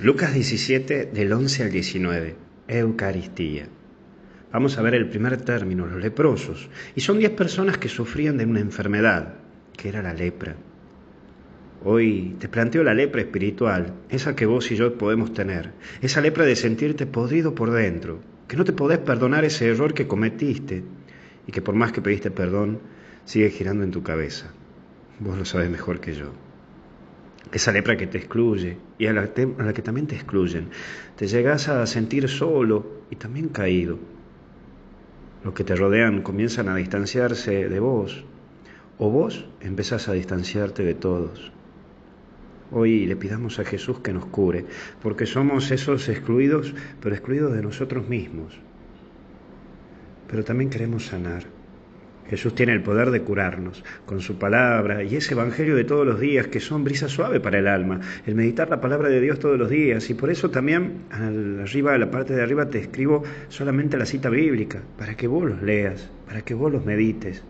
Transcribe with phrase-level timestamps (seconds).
[0.00, 2.34] Lucas 17 del 11 al 19.
[2.66, 3.68] Eucaristía.
[4.52, 6.68] Vamos a ver el primer término, los leprosos.
[6.96, 9.34] Y son 10 personas que sufrían de una enfermedad,
[9.76, 10.56] que era la lepra.
[11.84, 15.70] Hoy te planteo la lepra espiritual, esa que vos y yo podemos tener.
[16.02, 20.08] Esa lepra de sentirte podrido por dentro, que no te podés perdonar ese error que
[20.08, 20.82] cometiste
[21.46, 22.80] y que por más que pediste perdón,
[23.26, 24.50] sigue girando en tu cabeza.
[25.20, 26.32] Vos lo sabes mejor que yo
[27.52, 30.68] esa lepra que te excluye y a la, que también te excluyen.
[31.16, 33.98] Te llegas a sentir solo y también caído.
[35.44, 38.24] Los que te rodean comienzan a distanciarse de vos
[38.98, 41.52] o vos empezás a distanciarte de todos.
[42.72, 44.64] Hoy le pidamos a Jesús que nos cure,
[45.02, 48.58] porque somos esos excluidos, pero excluidos de nosotros mismos.
[50.28, 51.53] Pero también queremos sanar.
[52.28, 56.20] Jesús tiene el poder de curarnos con su palabra y ese Evangelio de todos los
[56.20, 59.58] días que son brisa suave para el alma, el meditar la palabra de Dios todos
[59.58, 60.08] los días.
[60.10, 64.30] Y por eso también arriba, a la parte de arriba, te escribo solamente la cita
[64.30, 67.42] bíblica, para que vos los leas, para que vos los medites.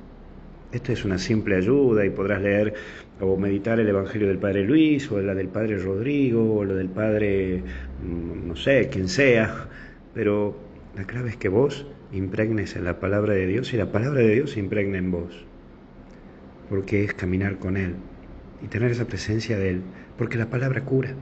[0.72, 2.74] Esto es una simple ayuda y podrás leer
[3.20, 6.88] o meditar el Evangelio del Padre Luis o la del Padre Rodrigo o lo del
[6.88, 7.62] Padre,
[8.02, 9.68] mm, no sé, quien sea,
[10.14, 10.56] pero
[10.96, 14.34] la clave es que vos impregnes en la palabra de Dios y la palabra de
[14.34, 15.44] Dios se impregne en vos.
[16.68, 17.94] Porque es caminar con Él
[18.62, 19.82] y tener esa presencia de Él.
[20.16, 21.14] Porque la palabra cura.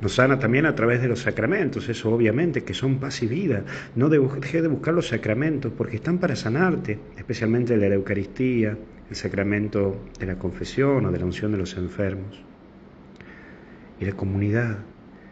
[0.00, 3.64] Nos sana también a través de los sacramentos, eso obviamente, que son paz y vida.
[3.94, 8.78] No dejes de buscar los sacramentos porque están para sanarte, especialmente el de la Eucaristía,
[9.10, 12.42] el sacramento de la confesión o de la unción de los enfermos.
[14.00, 14.78] Y la comunidad,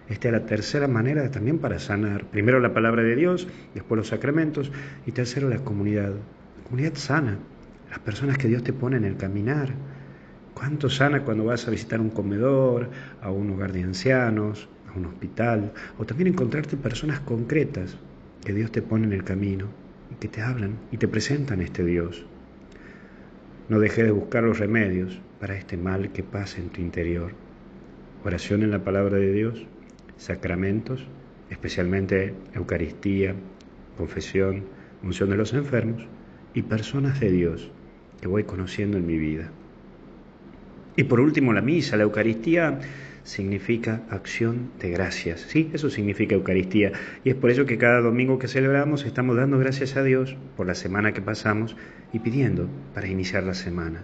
[0.08, 2.24] esta es la tercera manera también para sanar.
[2.24, 4.72] Primero la palabra de Dios, después los sacramentos
[5.06, 6.12] y tercero la comunidad.
[6.12, 7.38] La comunidad sana,
[7.90, 9.68] las personas que Dios te pone en el caminar.
[10.54, 12.88] ¿Cuánto sana cuando vas a visitar un comedor,
[13.20, 15.72] a un hogar de ancianos, a un hospital?
[15.98, 17.98] O también encontrarte personas concretas
[18.44, 19.66] que Dios te pone en el camino
[20.10, 22.24] y que te hablan y te presentan este Dios.
[23.68, 27.32] No dejes de buscar los remedios para este mal que pasa en tu interior.
[28.24, 29.66] Oración en la palabra de Dios
[30.18, 31.06] sacramentos,
[31.48, 33.34] especialmente Eucaristía,
[33.96, 34.64] confesión,
[35.02, 36.06] unción de los enfermos
[36.52, 37.70] y personas de Dios
[38.20, 39.50] que voy conociendo en mi vida.
[40.96, 42.80] Y por último, la misa, la Eucaristía
[43.22, 45.42] significa acción de gracias.
[45.42, 46.92] Sí, eso significa Eucaristía.
[47.24, 50.66] Y es por eso que cada domingo que celebramos estamos dando gracias a Dios por
[50.66, 51.76] la semana que pasamos
[52.12, 54.02] y pidiendo para iniciar la semana.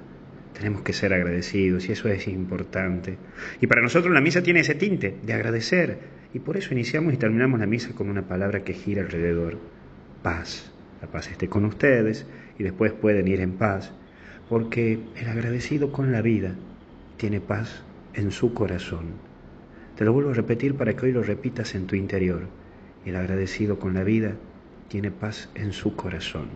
[0.55, 3.19] Tenemos que ser agradecidos y eso es importante.
[3.61, 5.99] Y para nosotros la misa tiene ese tinte de agradecer.
[6.33, 9.59] Y por eso iniciamos y terminamos la misa con una palabra que gira alrededor.
[10.23, 10.73] Paz.
[11.03, 12.27] La paz esté con ustedes
[12.59, 13.93] y después pueden ir en paz.
[14.49, 16.55] Porque el agradecido con la vida
[17.17, 17.83] tiene paz
[18.15, 19.07] en su corazón.
[19.97, 22.43] Te lo vuelvo a repetir para que hoy lo repitas en tu interior.
[23.05, 24.37] El agradecido con la vida
[24.89, 26.49] tiene paz en su corazón.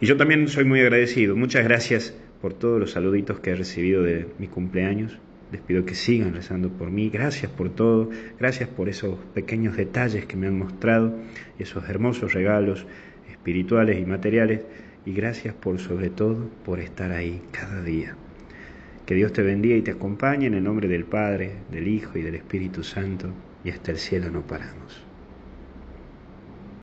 [0.00, 1.36] Y yo también soy muy agradecido.
[1.36, 5.16] Muchas gracias por todos los saluditos que he recibido de mi cumpleaños.
[5.52, 7.08] Les pido que sigan rezando por mí.
[7.08, 8.10] Gracias por todo.
[8.38, 11.14] Gracias por esos pequeños detalles que me han mostrado,
[11.58, 12.84] esos hermosos regalos
[13.30, 14.62] espirituales y materiales.
[15.06, 18.16] Y gracias por sobre todo por estar ahí cada día.
[19.06, 22.22] Que Dios te bendiga y te acompañe en el nombre del Padre, del Hijo y
[22.22, 23.28] del Espíritu Santo.
[23.64, 25.11] Y hasta el cielo no paramos.